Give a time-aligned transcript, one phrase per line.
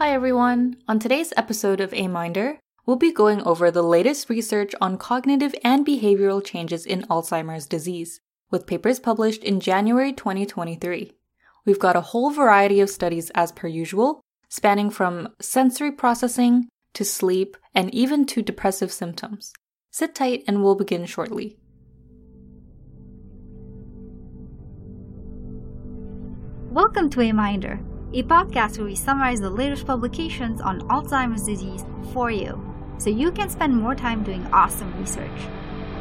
[0.00, 0.78] Hi everyone!
[0.88, 2.56] On today's episode of AMiNDR,
[2.86, 8.22] we'll be going over the latest research on cognitive and behavioral changes in Alzheimer's disease,
[8.50, 11.12] with papers published in January 2023.
[11.66, 17.04] We've got a whole variety of studies as per usual, spanning from sensory processing to
[17.04, 19.52] sleep and even to depressive symptoms.
[19.90, 21.58] Sit tight and we'll begin shortly.
[26.70, 32.28] Welcome to AMiNDR, a podcast where we summarize the latest publications on Alzheimer's disease for
[32.28, 32.60] you,
[32.98, 35.40] so you can spend more time doing awesome research.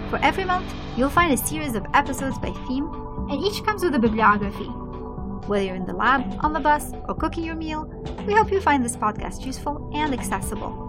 [0.09, 0.65] For every month,
[0.97, 2.89] you'll find a series of episodes by theme,
[3.29, 4.65] and each comes with a bibliography.
[5.45, 7.85] Whether you're in the lab, on the bus, or cooking your meal,
[8.25, 10.87] we hope you find this podcast useful and accessible.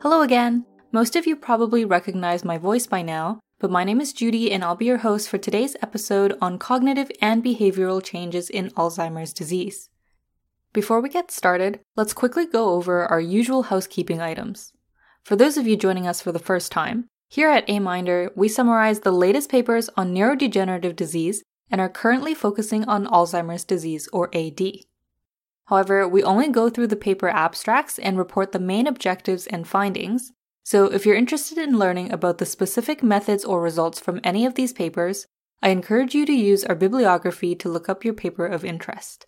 [0.00, 0.64] Hello again!
[0.92, 4.62] Most of you probably recognize my voice by now, but my name is Judy and
[4.62, 9.88] I'll be your host for today's episode on cognitive and behavioral changes in Alzheimer's disease.
[10.74, 14.74] Before we get started, let's quickly go over our usual housekeeping items.
[15.22, 19.00] For those of you joining us for the first time, here at AMiNDR, we summarize
[19.00, 24.60] the latest papers on neurodegenerative disease and are currently focusing on Alzheimer's disease or AD.
[25.68, 30.32] However, we only go through the paper abstracts and report the main objectives and findings,
[30.66, 34.54] so, if you're interested in learning about the specific methods or results from any of
[34.54, 35.26] these papers,
[35.62, 39.26] I encourage you to use our bibliography to look up your paper of interest.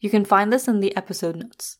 [0.00, 1.78] You can find this in the episode notes.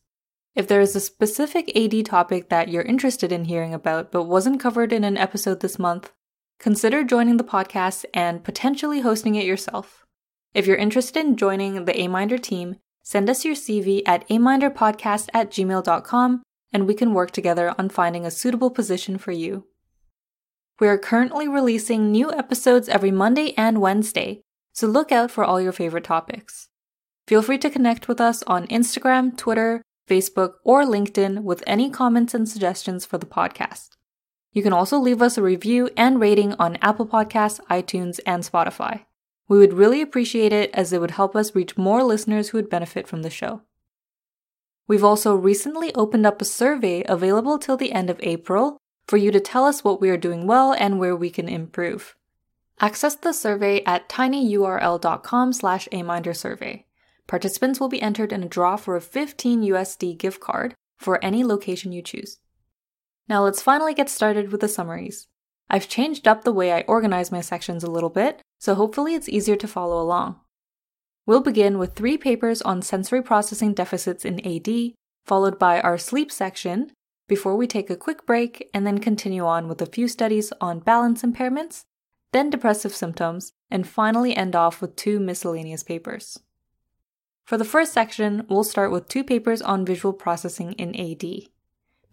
[0.54, 4.60] If there is a specific AD topic that you're interested in hearing about but wasn't
[4.60, 6.12] covered in an episode this month,
[6.58, 10.06] consider joining the podcast and potentially hosting it yourself.
[10.54, 15.50] If you're interested in joining the AMiNDR team, send us your CV at aminderpodcast at
[15.50, 16.42] gmail.com
[16.75, 19.67] and we can work together on finding a suitable position for you.
[20.80, 25.61] We are currently releasing new episodes every Monday and Wednesday, so look out for all
[25.61, 26.68] your favorite topics.
[27.29, 32.34] Feel free to connect with us on Instagram, Twitter, Facebook, or LinkedIn with any comments
[32.34, 33.90] and suggestions for the podcast.
[34.52, 39.05] You can also leave us a review and rating on Apple Podcasts, iTunes, and Spotify.
[39.48, 42.68] We would really appreciate it as it would help us reach more listeners who would
[42.68, 43.63] benefit from the show.
[44.86, 49.30] We've also recently opened up a survey available till the end of April for you
[49.30, 52.17] to tell us what we are doing well and where we can improve.
[52.80, 55.89] Access the survey at tinyurl.com slash
[56.34, 56.86] survey.
[57.27, 61.45] Participants will be entered in a draw for a 15 USD gift card for any
[61.45, 62.39] location you choose.
[63.28, 65.28] Now let's finally get started with the summaries.
[65.70, 69.28] I've changed up the way I organize my sections a little bit, so hopefully it's
[69.28, 70.40] easier to follow along.
[71.27, 74.92] We'll begin with three papers on sensory processing deficits in AD,
[75.24, 76.92] followed by our sleep section,
[77.27, 80.80] before we take a quick break and then continue on with a few studies on
[80.80, 81.84] balance impairments,
[82.33, 86.39] then depressive symptoms, and finally end off with two miscellaneous papers.
[87.46, 91.24] For the first section, we'll start with two papers on visual processing in AD.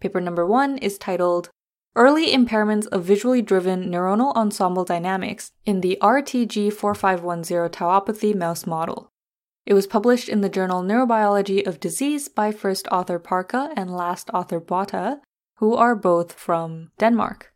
[0.00, 1.50] Paper number one is titled
[1.94, 9.10] Early Impairments of Visually Driven Neuronal Ensemble Dynamics in the RTG4510 Tauopathy Mouse Model.
[9.66, 14.30] It was published in the journal Neurobiology of Disease by first author Parka and last
[14.30, 15.20] author Botta,
[15.56, 17.52] who are both from Denmark.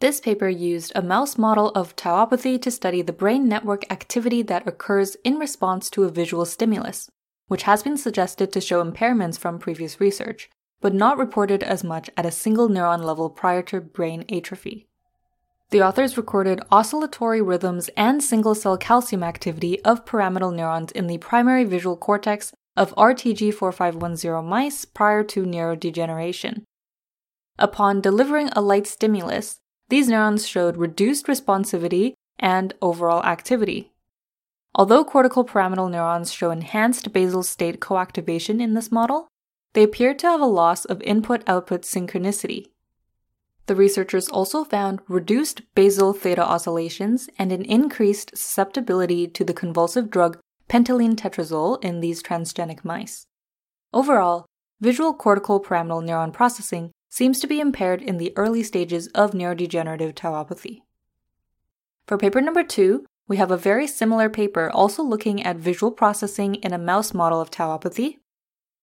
[0.00, 4.68] This paper used a mouse model of tauopathy to study the brain network activity that
[4.68, 7.10] occurs in response to a visual stimulus,
[7.48, 12.10] which has been suggested to show impairments from previous research, but not reported as much
[12.16, 14.86] at a single neuron level prior to brain atrophy.
[15.70, 21.18] The authors recorded oscillatory rhythms and single cell calcium activity of pyramidal neurons in the
[21.18, 26.64] primary visual cortex of RTG4510 mice prior to neurodegeneration.
[27.58, 29.60] Upon delivering a light stimulus,
[29.90, 33.92] these neurons showed reduced responsivity and overall activity.
[34.74, 39.28] Although cortical pyramidal neurons show enhanced basal state coactivation in this model,
[39.72, 42.66] they appeared to have a loss of input output synchronicity.
[43.66, 50.10] The researchers also found reduced basal theta oscillations and an increased susceptibility to the convulsive
[50.10, 53.26] drug pentylenetetrazole in these transgenic mice.
[53.92, 54.46] Overall,
[54.80, 60.14] visual cortical pyramidal neuron processing seems to be impaired in the early stages of neurodegenerative
[60.14, 60.82] tauopathy.
[62.06, 66.56] For paper number two, we have a very similar paper also looking at visual processing
[66.56, 68.16] in a mouse model of tauopathy.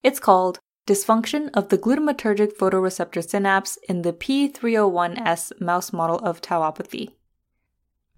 [0.04, 7.10] It's called dysfunction of the glutamatergic photoreceptor synapse in the P301S mouse model of tauopathy.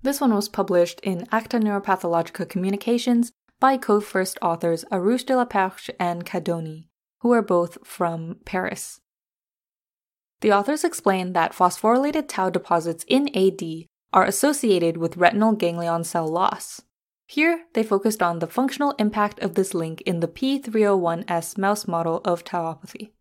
[0.03, 6.85] This one was published in Acta Neuropathologica Communications by co first authors Arouche-Delaperche and Cadoni,
[7.21, 9.01] who are both from Paris.
[10.41, 13.61] The authors explain that phosphorylated tau deposits in AD
[14.13, 16.81] are associated with retinal ganglion cell loss.
[17.31, 22.21] Here, they focused on the functional impact of this link in the P301S mouse model
[22.25, 23.11] of tauopathy.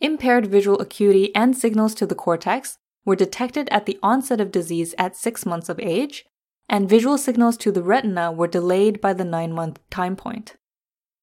[0.00, 2.76] Impaired visual acuity and signals to the cortex
[3.06, 6.26] were detected at the onset of disease at 6 months of age,
[6.68, 10.56] and visual signals to the retina were delayed by the 9 month time point.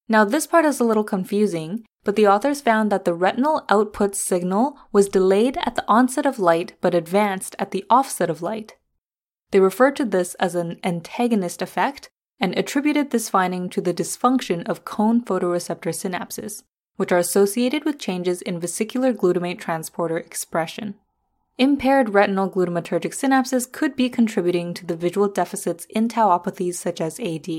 [0.07, 4.15] Now, this part is a little confusing, but the authors found that the retinal output
[4.15, 8.77] signal was delayed at the onset of light but advanced at the offset of light.
[9.51, 12.09] They referred to this as an antagonist effect
[12.39, 16.63] and attributed this finding to the dysfunction of cone photoreceptor synapses,
[16.95, 20.95] which are associated with changes in vesicular glutamate transporter expression.
[21.57, 27.19] Impaired retinal glutamatergic synapses could be contributing to the visual deficits in tauopathies such as
[27.19, 27.49] AD.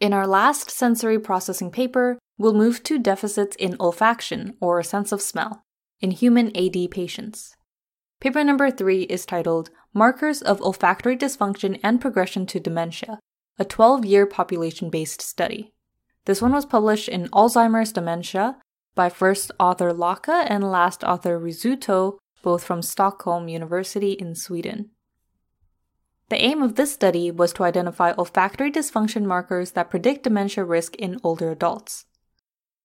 [0.00, 5.22] In our last sensory processing paper, we'll move to deficits in olfaction, or sense of
[5.22, 5.62] smell,
[6.00, 7.54] in human AD patients.
[8.22, 13.18] Paper number three is titled Markers of Olfactory Dysfunction and Progression to Dementia,
[13.58, 15.72] a 12 year population based study.
[16.26, 18.58] This one was published in Alzheimer's Dementia
[18.94, 24.90] by first author Laukka and last author Rizzuto, both from Stockholm University in Sweden.
[26.28, 30.94] The aim of this study was to identify olfactory dysfunction markers that predict dementia risk
[30.94, 32.04] in older adults.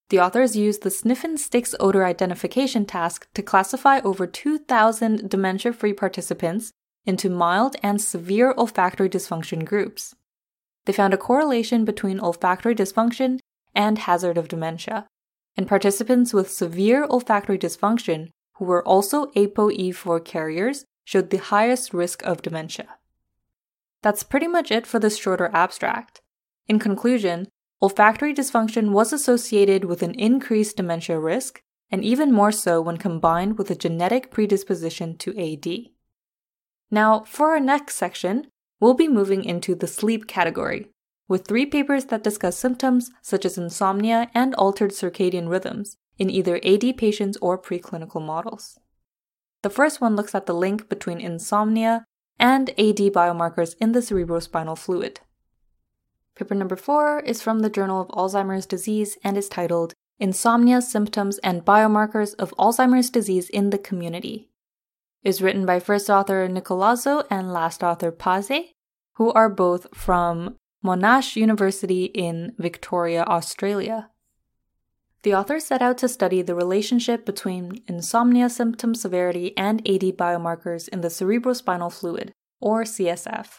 [0.10, 5.94] The authors used the sniff sticks odor identification task to classify over 2,000 dementia free
[5.94, 6.72] participants
[7.06, 10.16] into mild and severe olfactory dysfunction groups.
[10.86, 13.40] They found a correlation between olfactory dysfunction
[13.76, 15.06] and hazard of dementia,
[15.58, 22.24] and participants with severe olfactory dysfunction who were also ApoE4 carriers showed the highest risk
[22.24, 22.88] of dementia.
[24.02, 26.22] That's pretty much it for this shorter abstract.
[26.68, 27.48] In conclusion,
[27.82, 33.58] olfactory dysfunction was associated with an increased dementia risk, and even more so when combined
[33.58, 35.92] with a genetic predisposition to AD.
[36.90, 38.48] Now, for our next section,
[38.80, 40.90] we'll be moving into the sleep category,
[41.28, 46.60] with three papers that discuss symptoms such as insomnia and altered circadian rhythms in either
[46.64, 48.80] AD patients or preclinical models.
[49.64, 52.06] The first one looks at the link between insomnia
[52.40, 55.20] and AD biomarkers in the cerebrospinal fluid.
[56.38, 61.40] Paper number four is from the Journal of Alzheimer's Disease and is titled Insomnia Symptoms
[61.40, 64.48] and Biomarkers of Alzheimer's Disease in the Community.
[65.24, 68.74] It is written by first author Nicolazzo and last author Pase,
[69.14, 70.56] who are both from
[70.86, 74.12] Monash University in Victoria, Australia.
[75.24, 80.88] The authors set out to study the relationship between insomnia symptom severity and AD biomarkers
[80.90, 82.32] in the cerebrospinal fluid,
[82.62, 83.58] or CSF.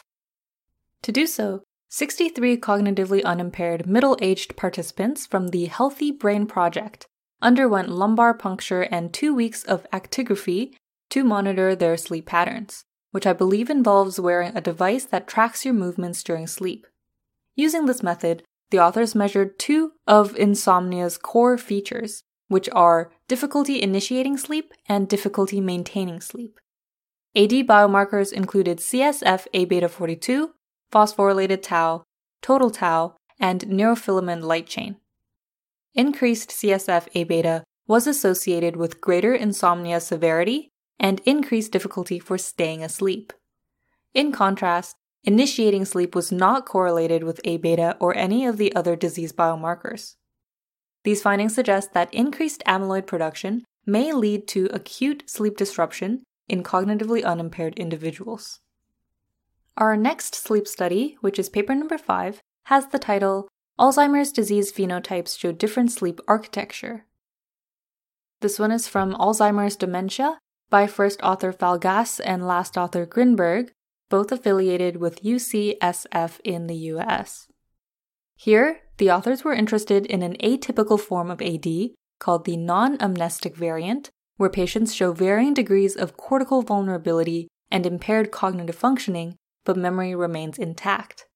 [1.01, 7.07] To do so, 63 cognitively unimpaired middle aged participants from the Healthy Brain Project
[7.41, 10.75] underwent lumbar puncture and two weeks of actigraphy
[11.09, 15.73] to monitor their sleep patterns, which I believe involves wearing a device that tracks your
[15.73, 16.85] movements during sleep.
[17.55, 24.37] Using this method, the authors measured two of insomnia's core features, which are difficulty initiating
[24.37, 26.59] sleep and difficulty maintaining sleep.
[27.35, 30.51] AD biomarkers included CSF A beta 42,
[30.91, 32.03] phosphorylated tau,
[32.41, 34.97] total tau, and neurofilament light chain.
[35.93, 40.69] Increased CSF A beta was associated with greater insomnia severity
[40.99, 43.33] and increased difficulty for staying asleep.
[44.13, 48.95] In contrast, Initiating sleep was not correlated with A beta or any of the other
[48.95, 50.15] disease biomarkers.
[51.03, 57.23] These findings suggest that increased amyloid production may lead to acute sleep disruption in cognitively
[57.23, 58.59] unimpaired individuals.
[59.79, 63.47] Our next sleep study, which is paper number 5, has the title
[63.79, 67.05] Alzheimer's disease phenotypes show different sleep architecture.
[68.41, 70.37] This one is from Alzheimer's Dementia
[70.69, 73.69] by first author Falgas and last author Grinberg,
[74.09, 77.47] both affiliated with UCSF in the US.
[78.35, 81.65] Here, the authors were interested in an atypical form of AD
[82.19, 88.29] called the non amnestic variant, where patients show varying degrees of cortical vulnerability and impaired
[88.29, 89.37] cognitive functioning,
[89.69, 91.27] but memory remains intact.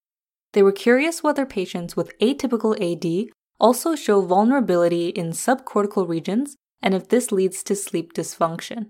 [0.53, 6.95] They were curious whether patients with atypical AD also show vulnerability in subcortical regions and
[6.95, 8.87] if this leads to sleep dysfunction.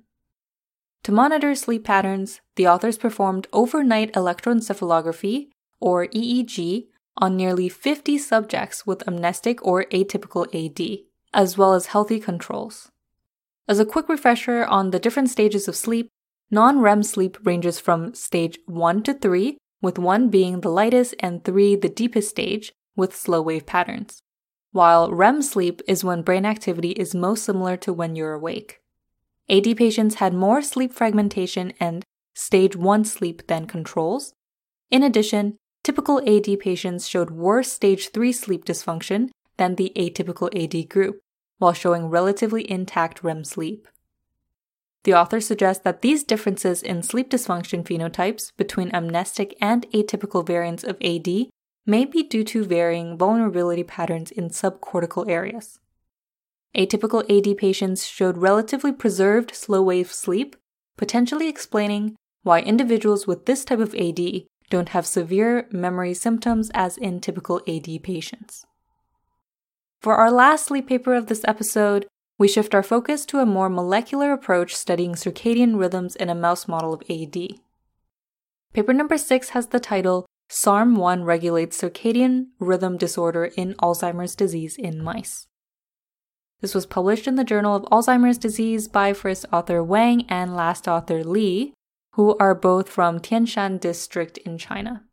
[1.04, 5.50] To monitor sleep patterns, the authors performed overnight electroencephalography,
[5.82, 6.86] or EEG,
[7.18, 11.00] on nearly 50 subjects with amnestic or atypical AD,
[11.34, 12.90] as well as healthy controls.
[13.68, 16.08] As a quick refresher on the different stages of sleep,
[16.54, 21.44] non REM sleep ranges from stage 1 to 3, with 1 being the lightest and
[21.44, 24.22] 3 the deepest stage, with slow wave patterns,
[24.72, 28.82] while REM sleep is when brain activity is most similar to when you're awake.
[29.50, 32.06] AD patients had more sleep fragmentation and
[32.36, 34.34] stage 1 sleep than controls.
[34.92, 40.88] In addition, typical AD patients showed worse stage 3 sleep dysfunction than the atypical AD
[40.88, 41.20] group,
[41.58, 43.88] while showing relatively intact REM sleep.
[45.04, 50.84] The author suggests that these differences in sleep dysfunction phenotypes between amnestic and atypical variants
[50.84, 51.28] of AD
[51.86, 55.80] may be due to varying vulnerability patterns in subcortical areas.
[56.76, 60.56] Atypical AD patients showed relatively preserved slow wave sleep,
[60.98, 64.20] potentially explaining why individuals with this type of AD
[64.70, 68.66] don't have severe memory symptoms as in typical AD patients.
[70.00, 73.70] For our last sleep paper of this episode, we shift our focus to a more
[73.70, 77.36] molecular approach studying circadian rhythms in a mouse model of AD.
[78.74, 85.04] Paper number 6 has the title SARM1 Regulates Circadian Rhythm Disorder in Alzheimer's Disease in
[85.04, 85.48] Mice.
[86.62, 90.88] This was published in the Journal of Alzheimer's Disease by first author Wang and last
[90.88, 91.74] author Li,
[92.14, 95.04] who are both from Tianshan District in China.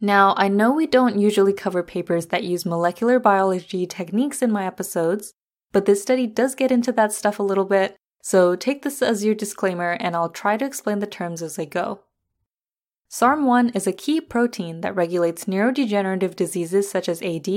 [0.00, 4.66] Now, I know we don't usually cover papers that use molecular biology techniques in my
[4.66, 5.32] episodes,
[5.72, 9.24] but this study does get into that stuff a little bit, so take this as
[9.24, 12.00] your disclaimer and I'll try to explain the terms as I go.
[13.10, 17.48] SARM1 is a key protein that regulates neurodegenerative diseases such as AD,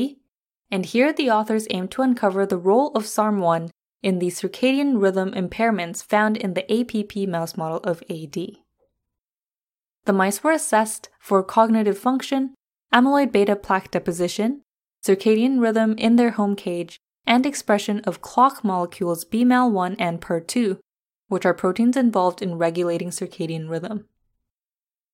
[0.72, 3.70] and here the authors aim to uncover the role of SARM1
[4.02, 8.36] in the circadian rhythm impairments found in the APP mouse model of AD.
[10.06, 12.56] The mice were assessed for cognitive function,
[12.94, 14.62] amyloid beta plaque deposition,
[15.04, 20.80] circadian rhythm in their home cage, and expression of clock molecules BMAL1 and PER2,
[21.28, 24.06] which are proteins involved in regulating circadian rhythm.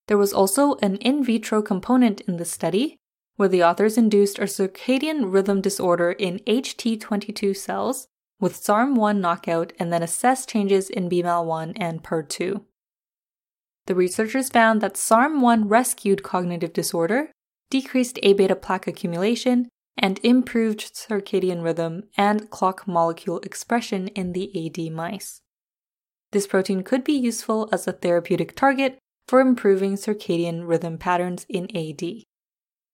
[0.07, 2.97] There was also an in vitro component in the study,
[3.35, 8.07] where the authors induced a circadian rhythm disorder in HT22 cells
[8.39, 12.63] with SARM1 knockout and then assessed changes in BMAL1 and PER2.
[13.85, 17.31] The researchers found that SARM1 rescued cognitive disorder,
[17.69, 24.51] decreased A beta plaque accumulation, and improved circadian rhythm and clock molecule expression in the
[24.65, 25.41] AD mice.
[26.31, 31.75] This protein could be useful as a therapeutic target for improving circadian rhythm patterns in
[31.75, 32.23] AD.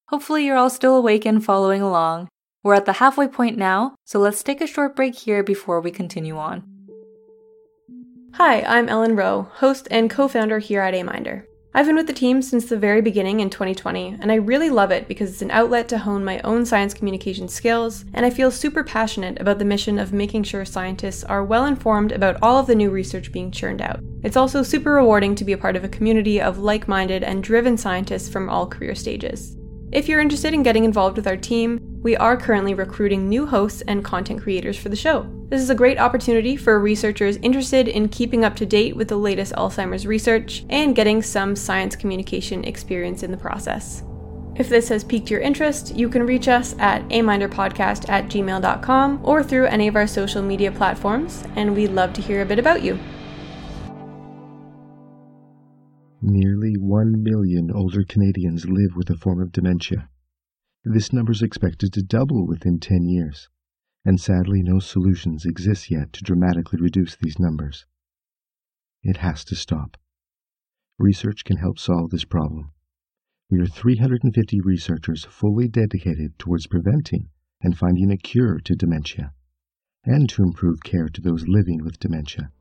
[0.09, 2.27] Hopefully, you're all still awake and following along.
[2.63, 5.91] We're at the halfway point now, so let's take a short break here before we
[5.91, 6.63] continue on.
[8.35, 11.45] Hi, I'm Ellen Rowe, host and co founder here at AMiNDR.
[11.75, 14.91] I've been with the team since the very beginning in 2020, and I really love
[14.91, 18.51] it because it's an outlet to hone my own science communication skills, and I feel
[18.51, 22.67] super passionate about the mission of making sure scientists are well informed about all of
[22.67, 24.01] the new research being churned out.
[24.21, 27.43] It's also super rewarding to be a part of a community of like minded and
[27.43, 29.57] driven scientists from all career stages.
[29.91, 33.81] If you're interested in getting involved with our team, we are currently recruiting new hosts
[33.87, 35.23] and content creators for the show.
[35.53, 39.17] This is a great opportunity for researchers interested in keeping up to date with the
[39.17, 44.01] latest Alzheimer's research and getting some science communication experience in the process.
[44.55, 49.43] If this has piqued your interest, you can reach us at aminderpodcast at gmail.com or
[49.43, 52.81] through any of our social media platforms, and we'd love to hear a bit about
[52.81, 52.97] you.
[56.19, 60.09] Nearly 1 million older Canadians live with a form of dementia.
[60.83, 63.49] This number is expected to double within 10 years,
[64.05, 67.85] and sadly, no solutions exist yet to dramatically reduce these numbers.
[69.01, 69.97] It has to stop.
[70.99, 72.71] Research can help solve this problem.
[73.49, 77.29] We are 350 researchers fully dedicated towards preventing
[77.61, 79.33] and finding a cure to dementia,
[80.03, 82.51] and to improve care to those living with dementia.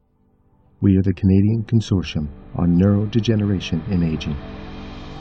[0.81, 4.37] We are the Canadian Consortium on Neurodegeneration in Aging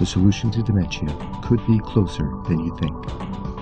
[0.02, 3.61] the solution to dementia could be closer than you think.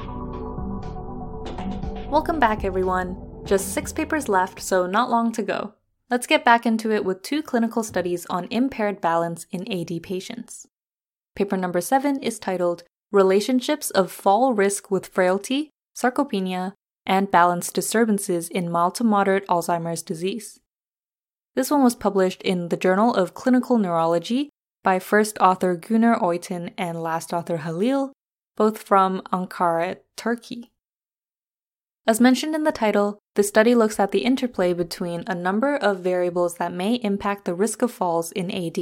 [2.09, 3.43] Welcome back, everyone.
[3.45, 5.75] Just six papers left, so not long to go.
[6.09, 10.65] Let's get back into it with two clinical studies on impaired balance in AD patients.
[11.35, 16.73] Paper number seven is titled Relationships of Fall Risk with Frailty, Sarcopenia,
[17.05, 20.59] and Balance Disturbances in Mild to Moderate Alzheimer's Disease.
[21.53, 24.49] This one was published in the Journal of Clinical Neurology
[24.83, 28.13] by first author Güner Oytun and last author Halil,
[28.57, 30.68] both from Ankara, Turkey.
[32.09, 35.99] As mentioned in the title, the study looks at the interplay between a number of
[35.99, 38.79] variables that may impact the risk of falls in AD.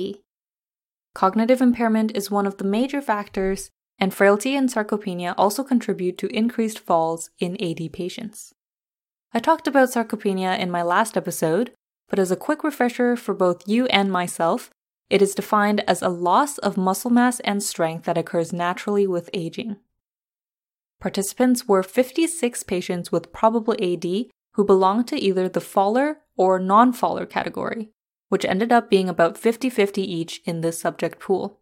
[1.14, 3.70] Cognitive impairment is one of the major factors,
[4.00, 8.54] and frailty and sarcopenia also contribute to increased falls in AD patients.
[9.34, 11.74] I talked about sarcopenia in my last episode,
[12.08, 14.70] but as a quick refresher for both you and myself,
[15.10, 19.30] it is defined as a loss of muscle mass and strength that occurs naturally with
[19.34, 19.76] aging.
[21.00, 24.06] Participants were 56 patients with probable AD
[24.54, 27.90] who belonged to either the faller or non faller category.
[28.30, 31.62] which ended up being about 50 50 each in this subject pool.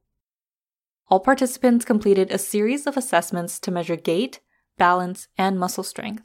[1.10, 4.40] All participants completed a series of assessments to measure gait,
[4.78, 6.24] balance, and muscle strength.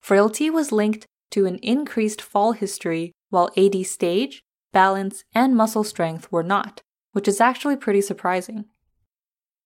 [0.00, 6.32] Frailty was linked to an increased fall history, while AD stage, balance, and muscle strength
[6.32, 6.80] were not,
[7.12, 8.64] which is actually pretty surprising.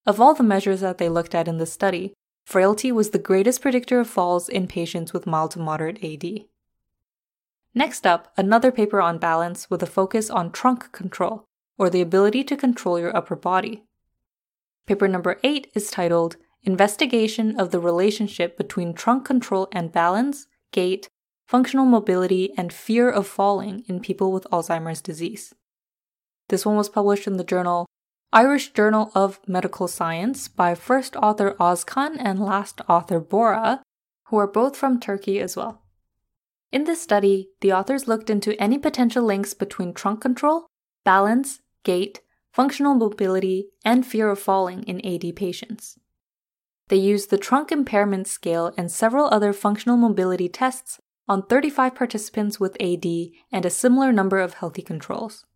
[0.05, 2.13] Of all the measures that they looked at in this study,
[2.45, 6.45] frailty was the greatest predictor of falls in patients with mild to moderate AD.
[7.75, 11.45] Next up, another paper on balance with a focus on trunk control,
[11.77, 13.83] or the ability to control your upper body.
[14.87, 21.09] Paper number 8 is titled Investigation of the Relationship Between Trunk Control and Balance, Gait,
[21.47, 25.55] Functional Mobility, and Fear of Falling in People with Alzheimer's Disease.
[26.49, 27.87] This one was published in the journal
[28.35, 33.81] Irish Journal of Medical Science by first author Ozkan and last author Bora,
[34.25, 35.83] who are both from Turkey as well.
[36.73, 40.67] In this study, the authors looked into any potential links between trunk control,
[41.05, 42.23] balance, gait,
[42.53, 45.97] functional mobility, and fear of falling in AD patients.
[46.89, 50.99] They used the trunk impairment scale and several other functional mobility tests
[51.29, 53.07] on 35 participants with AD
[53.53, 55.47] and a similar number of healthy controls.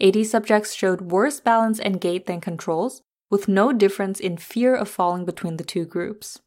[0.00, 4.88] AD subjects showed worse balance and gait than controls, with no difference in fear of
[4.88, 6.40] falling between the two groups.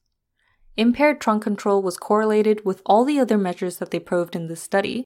[0.77, 4.61] Impaired trunk control was correlated with all the other measures that they probed in this
[4.61, 5.03] study,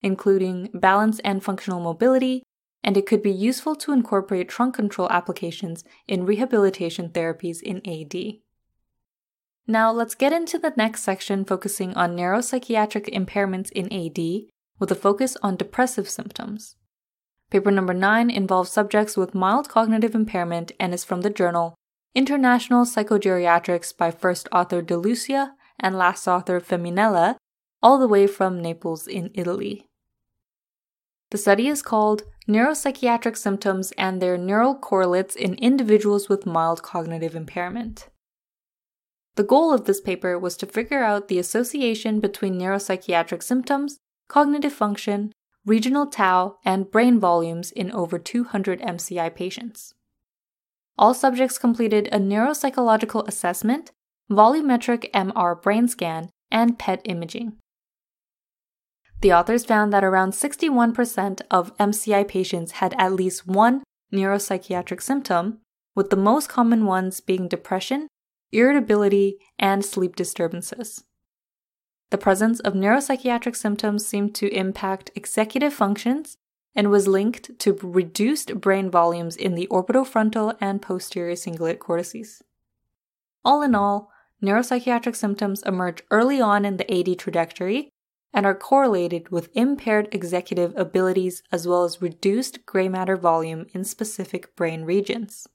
[0.00, 2.42] including balance and functional mobility,
[2.84, 8.38] and it could be useful to incorporate trunk control applications in rehabilitation therapies in AD.
[9.66, 14.94] Now, let's get into the next section focusing on neuropsychiatric impairments in AD with a
[14.94, 16.76] focus on depressive symptoms.
[17.50, 21.74] Paper number 9 involves subjects with mild cognitive impairment and is from the journal
[22.14, 27.36] International Psychogeriatrics by first author De Lucia and last author Femminella,
[27.82, 29.86] all the way from Naples in Italy.
[31.30, 37.36] The study is called Neuropsychiatric Symptoms and Their Neural Correlates in Individuals with Mild Cognitive
[37.36, 38.08] Impairment.
[39.36, 44.72] The goal of this paper was to figure out the association between neuropsychiatric symptoms, cognitive
[44.72, 45.32] function,
[45.68, 49.94] regional tau, and brain volumes in over 200 MCI patients.
[50.96, 53.92] All subjects completed a neuropsychological assessment,
[54.30, 57.52] volumetric MR brain scan, and PET imaging.
[59.20, 65.58] The authors found that around 61% of MCI patients had at least one neuropsychiatric symptom,
[65.94, 68.08] with the most common ones being depression,
[68.52, 71.04] irritability, and sleep disturbances.
[72.10, 76.38] The presence of neuropsychiatric symptoms seemed to impact executive functions
[76.74, 82.42] and was linked to reduced brain volumes in the orbitofrontal and posterior cingulate cortices.
[83.44, 84.10] All in all,
[84.42, 87.90] neuropsychiatric symptoms emerge early on in the AD trajectory
[88.32, 93.84] and are correlated with impaired executive abilities as well as reduced gray matter volume in
[93.84, 95.46] specific brain regions.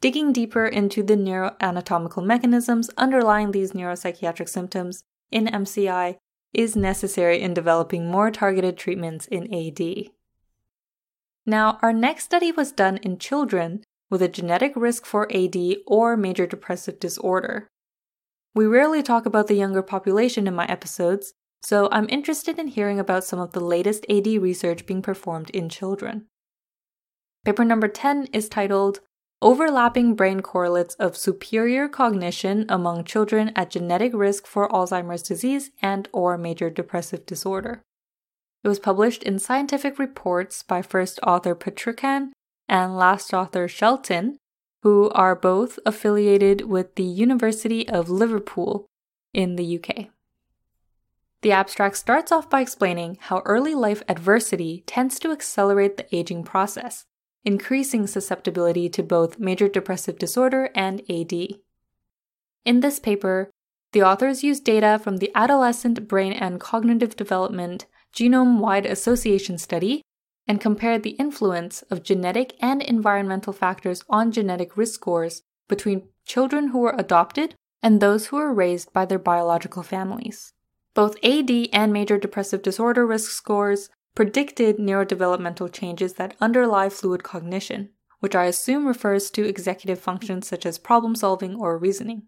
[0.00, 6.16] Digging deeper into the neuroanatomical mechanisms underlying these neuropsychiatric symptoms in MCI
[6.52, 10.10] is necessary in developing more targeted treatments in AD.
[11.46, 16.16] Now, our next study was done in children with a genetic risk for AD or
[16.16, 17.68] major depressive disorder.
[18.54, 23.00] We rarely talk about the younger population in my episodes, so I'm interested in hearing
[23.00, 26.26] about some of the latest AD research being performed in children.
[27.44, 29.00] Paper number 10 is titled
[29.42, 36.08] Overlapping Brain Correlates of Superior Cognition Among Children at Genetic Risk for Alzheimer's Disease and
[36.12, 37.82] or Major Depressive Disorder.
[38.62, 42.32] It was published in Scientific Reports by first author Petrican
[42.68, 44.36] and last author Shelton,
[44.84, 48.86] who are both affiliated with the University of Liverpool
[49.34, 50.10] in the UK.
[51.40, 56.44] The abstract starts off by explaining how early life adversity tends to accelerate the aging
[56.44, 57.06] process,
[57.44, 61.32] increasing susceptibility to both major depressive disorder and AD.
[62.64, 63.50] In this paper,
[63.92, 70.02] the authors used data from the Adolescent Brain and Cognitive Development Genome Wide Association study
[70.46, 76.68] and compared the influence of genetic and environmental factors on genetic risk scores between children
[76.68, 80.52] who were adopted and those who were raised by their biological families.
[80.94, 87.90] Both AD and major depressive disorder risk scores predicted neurodevelopmental changes that underlie fluid cognition,
[88.20, 92.24] which I assume refers to executive functions such as problem solving or reasoning.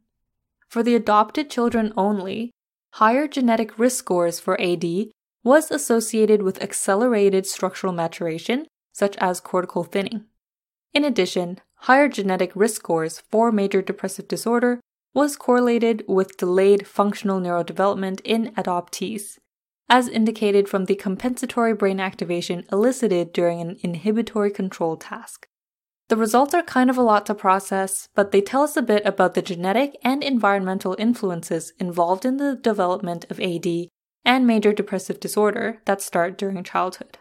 [0.68, 2.50] For the adopted children only,
[2.94, 4.84] higher genetic risk scores for AD
[5.44, 10.24] was associated with accelerated structural maturation, such as cortical thinning.
[10.94, 14.80] In addition, higher genetic risk scores for major depressive disorder
[15.12, 19.38] was correlated with delayed functional neurodevelopment in adoptees,
[19.88, 25.46] as indicated from the compensatory brain activation elicited during an inhibitory control task.
[26.08, 29.04] The results are kind of a lot to process, but they tell us a bit
[29.06, 33.66] about the genetic and environmental influences involved in the development of AD
[34.24, 37.18] and major depressive disorder that start during childhood.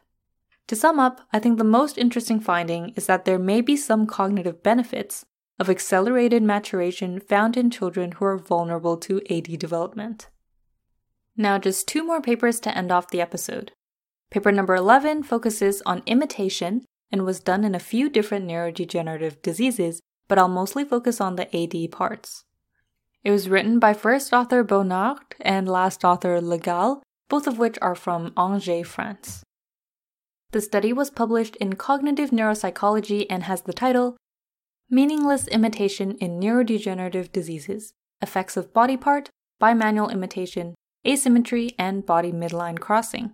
[0.68, 4.08] To sum up, I think the most interesting finding is that there may be some
[4.08, 5.26] cognitive benefits
[5.60, 10.28] of accelerated maturation found in children who are vulnerable to AD development.
[11.36, 13.72] Now, just two more papers to end off the episode.
[14.30, 20.02] Paper number 11 focuses on imitation and was done in a few different neurodegenerative diseases,
[20.28, 22.44] but I'll mostly focus on the AD parts.
[23.24, 27.78] It was written by first author Bonnard and last author Le Gall, both of which
[27.82, 29.44] are from Angers, France.
[30.52, 34.18] The study was published in Cognitive Neuropsychology and has the title
[34.90, 39.30] Meaningless Imitation in Neurodegenerative Diseases Effects of Body Part,
[39.62, 43.34] Bimanual Imitation, Asymmetry, and Body Midline Crossing.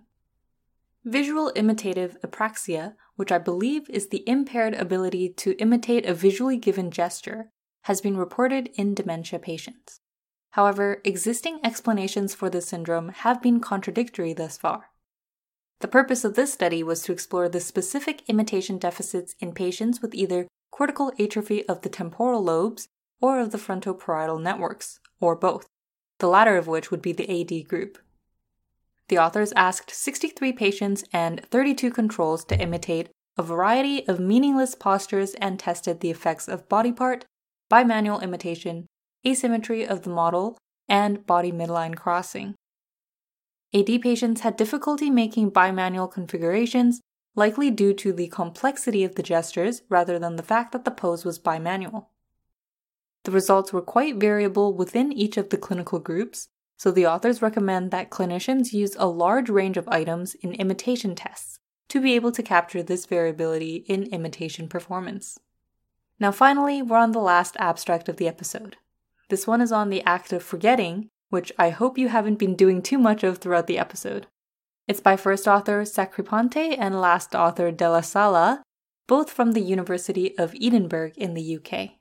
[1.04, 6.90] Visual imitative apraxia, which I believe is the impaired ability to imitate a visually given
[6.90, 7.50] gesture,
[7.82, 10.00] has been reported in dementia patients.
[10.50, 14.90] However, existing explanations for this syndrome have been contradictory thus far.
[15.78, 20.14] The purpose of this study was to explore the specific imitation deficits in patients with
[20.14, 22.88] either cortical atrophy of the temporal lobes
[23.20, 25.66] or of the frontoparietal networks, or both,
[26.20, 27.98] the latter of which would be the AD group.
[29.08, 35.34] The authors asked 63 patients and 32 controls to imitate a variety of meaningless postures
[35.34, 37.24] and tested the effects of body part,
[37.70, 38.86] bimanual imitation,
[39.26, 40.56] asymmetry of the model,
[40.88, 42.54] and body midline crossing.
[43.74, 47.00] AD patients had difficulty making bimanual configurations,
[47.34, 51.24] likely due to the complexity of the gestures rather than the fact that the pose
[51.24, 52.06] was bimanual.
[53.24, 57.90] The results were quite variable within each of the clinical groups, so the authors recommend
[57.90, 62.42] that clinicians use a large range of items in imitation tests to be able to
[62.42, 65.38] capture this variability in imitation performance.
[66.18, 68.76] Now, finally, we're on the last abstract of the episode.
[69.28, 72.82] This one is on the act of forgetting which I hope you haven't been doing
[72.82, 74.26] too much of throughout the episode.
[74.86, 78.62] It's by first author Sacripante and last author Della Sala,
[79.06, 81.99] both from the University of Edinburgh in the UK.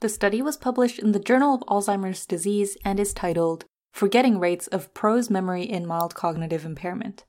[0.00, 4.68] The study was published in the Journal of Alzheimer's Disease and is titled Forgetting Rates
[4.68, 7.24] of Prose Memory in Mild Cognitive Impairment.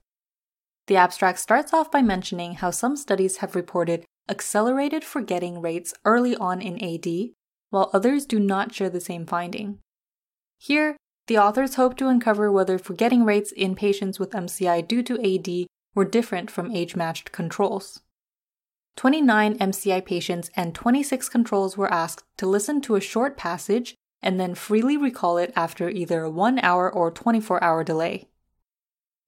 [0.86, 6.36] The abstract starts off by mentioning how some studies have reported accelerated forgetting rates early
[6.36, 7.32] on in AD,
[7.70, 9.80] while others do not share the same finding.
[10.56, 15.18] Here, the authors hope to uncover whether forgetting rates in patients with MCI due to
[15.18, 18.00] AD were different from age matched controls.
[18.96, 24.38] 29 MCI patients and 26 controls were asked to listen to a short passage and
[24.38, 28.28] then freely recall it after either a 1 hour or 24 hour delay.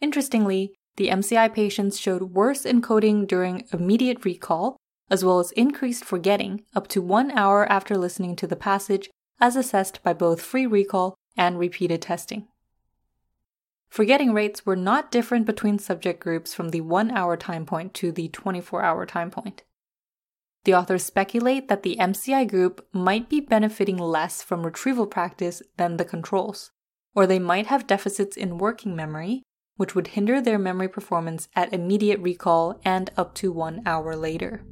[0.01, 4.77] Interestingly, the MCI patients showed worse encoding during immediate recall,
[5.11, 9.09] as well as increased forgetting up to one hour after listening to the passage,
[9.41, 12.47] as assessed by both free recall and repeated testing.
[13.93, 18.11] Forgetting rates were not different between subject groups from the 1 hour time point to
[18.11, 19.65] the 24 hour time point.
[20.65, 25.99] The authors speculate that the MCI group might be benefiting less from retrieval practice than
[25.99, 26.71] the controls,
[27.15, 29.43] or they might have deficits in working memory,
[29.77, 34.65] which would hinder their memory performance at immediate recall and up to one hour later.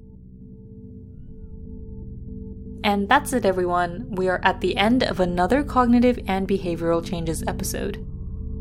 [2.82, 4.12] And that's it, everyone.
[4.12, 8.09] We are at the end of another cognitive and behavioral changes episode.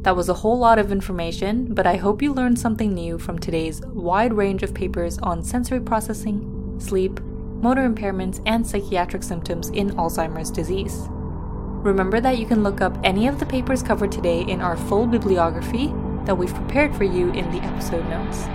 [0.03, 3.37] That was a whole lot of information, but I hope you learned something new from
[3.37, 9.89] today's wide range of papers on sensory processing, sleep, motor impairments, and psychiatric symptoms in
[9.97, 11.07] Alzheimer's disease.
[11.09, 15.05] Remember that you can look up any of the papers covered today in our full
[15.05, 18.47] bibliography that we've prepared for you in the episode notes.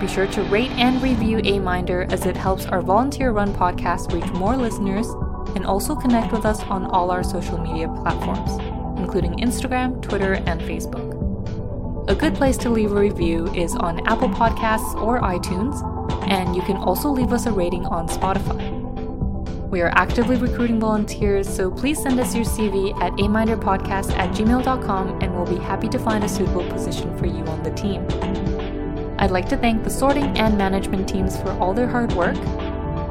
[0.00, 4.30] Be sure to rate and review AMiNDR as it helps our volunteer run podcast reach
[4.32, 5.06] more listeners
[5.54, 8.60] and also connect with us on all our social media platforms,
[8.96, 11.16] including Instagram, Twitter, and Facebook.
[12.08, 15.82] A good place to leave a review is on Apple Podcasts or iTunes,
[16.28, 18.76] and you can also leave us a rating on Spotify.
[19.70, 25.20] We are actively recruiting volunteers, so please send us your CV at aminderpodcast at gmail.com
[25.20, 28.06] and we'll be happy to find a suitable position for you on the team.
[29.18, 32.36] I'd like to thank the sorting and management teams for all their hard work,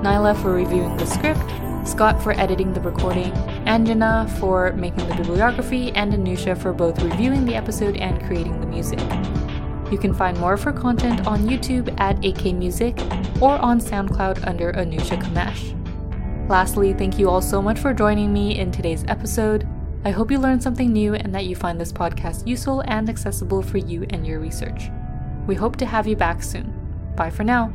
[0.01, 1.43] Nyla for reviewing the script,
[1.85, 3.33] Scott for editing the recording,
[3.65, 8.67] Anjana for making the bibliography, and Anusha for both reviewing the episode and creating the
[8.67, 8.99] music.
[9.91, 12.97] You can find more of her content on YouTube at AK Music
[13.41, 15.73] or on SoundCloud under Anusha Kamesh.
[16.49, 19.67] Lastly, thank you all so much for joining me in today's episode.
[20.03, 23.63] I hope you learned something new and that you find this podcast useful and accessible
[23.63, 24.89] for you and your research.
[25.47, 26.73] We hope to have you back soon.
[27.15, 27.73] Bye for now.